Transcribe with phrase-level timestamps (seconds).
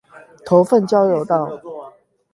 [0.47, 1.61] 頭份交流道